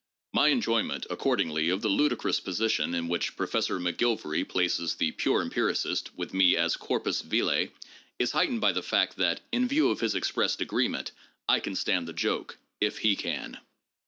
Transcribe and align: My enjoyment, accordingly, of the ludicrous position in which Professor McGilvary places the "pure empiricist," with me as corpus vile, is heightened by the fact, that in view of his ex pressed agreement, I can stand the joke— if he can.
My 0.33 0.47
enjoyment, 0.47 1.05
accordingly, 1.11 1.69
of 1.69 1.83
the 1.83 1.87
ludicrous 1.87 2.39
position 2.39 2.95
in 2.95 3.07
which 3.07 3.35
Professor 3.35 3.79
McGilvary 3.79 4.49
places 4.49 4.95
the 4.95 5.11
"pure 5.11 5.43
empiricist," 5.43 6.09
with 6.17 6.33
me 6.33 6.57
as 6.57 6.75
corpus 6.75 7.21
vile, 7.21 7.67
is 8.17 8.31
heightened 8.31 8.61
by 8.61 8.71
the 8.71 8.81
fact, 8.81 9.17
that 9.17 9.41
in 9.51 9.67
view 9.67 9.91
of 9.91 9.99
his 9.99 10.15
ex 10.15 10.31
pressed 10.31 10.59
agreement, 10.59 11.11
I 11.47 11.59
can 11.59 11.75
stand 11.75 12.07
the 12.07 12.13
joke— 12.13 12.57
if 12.81 12.97
he 12.97 13.15
can. 13.15 13.59